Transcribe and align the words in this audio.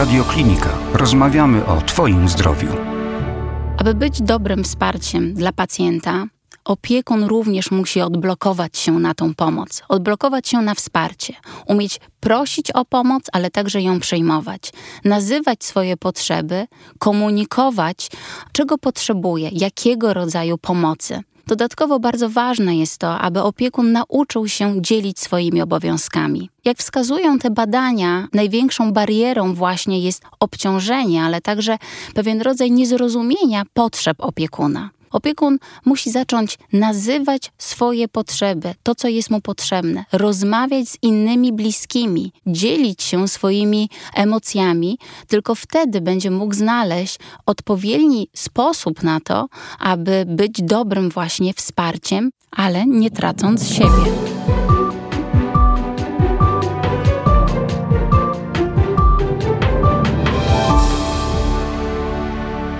Radioklinika. 0.00 0.78
Rozmawiamy 0.94 1.66
o 1.66 1.80
Twoim 1.80 2.28
zdrowiu. 2.28 2.68
Aby 3.78 3.94
być 3.94 4.22
dobrym 4.22 4.64
wsparciem 4.64 5.34
dla 5.34 5.52
pacjenta, 5.52 6.26
opiekun 6.64 7.24
również 7.24 7.70
musi 7.70 8.00
odblokować 8.00 8.78
się 8.78 8.92
na 8.92 9.14
tą 9.14 9.34
pomoc, 9.34 9.82
odblokować 9.88 10.48
się 10.48 10.62
na 10.62 10.74
wsparcie, 10.74 11.34
umieć 11.66 12.00
prosić 12.20 12.70
o 12.70 12.84
pomoc, 12.84 13.22
ale 13.32 13.50
także 13.50 13.82
ją 13.82 14.00
przyjmować, 14.00 14.72
nazywać 15.04 15.64
swoje 15.64 15.96
potrzeby, 15.96 16.66
komunikować, 16.98 18.10
czego 18.52 18.78
potrzebuje, 18.78 19.48
jakiego 19.52 20.14
rodzaju 20.14 20.58
pomocy. 20.58 21.20
Dodatkowo 21.50 22.00
bardzo 22.00 22.28
ważne 22.28 22.76
jest 22.76 22.98
to, 22.98 23.18
aby 23.18 23.42
opiekun 23.42 23.92
nauczył 23.92 24.48
się 24.48 24.82
dzielić 24.82 25.20
swoimi 25.20 25.62
obowiązkami. 25.62 26.50
Jak 26.64 26.78
wskazują 26.78 27.38
te 27.38 27.50
badania, 27.50 28.28
największą 28.32 28.92
barierą 28.92 29.54
właśnie 29.54 30.00
jest 30.00 30.22
obciążenie, 30.40 31.22
ale 31.22 31.40
także 31.40 31.78
pewien 32.14 32.42
rodzaj 32.42 32.70
niezrozumienia 32.70 33.62
potrzeb 33.74 34.16
opiekuna. 34.20 34.90
Opiekun 35.10 35.58
musi 35.84 36.10
zacząć 36.10 36.58
nazywać 36.72 37.52
swoje 37.58 38.08
potrzeby, 38.08 38.74
to 38.82 38.94
co 38.94 39.08
jest 39.08 39.30
mu 39.30 39.40
potrzebne, 39.40 40.04
rozmawiać 40.12 40.88
z 40.88 40.98
innymi 41.02 41.52
bliskimi, 41.52 42.32
dzielić 42.46 43.02
się 43.02 43.28
swoimi 43.28 43.90
emocjami, 44.14 44.98
tylko 45.28 45.54
wtedy 45.54 46.00
będzie 46.00 46.30
mógł 46.30 46.54
znaleźć 46.54 47.18
odpowiedni 47.46 48.28
sposób 48.34 49.02
na 49.02 49.20
to, 49.20 49.48
aby 49.78 50.24
być 50.28 50.62
dobrym 50.62 51.10
właśnie 51.10 51.54
wsparciem, 51.54 52.30
ale 52.50 52.86
nie 52.86 53.10
tracąc 53.10 53.68
siebie. 53.68 54.39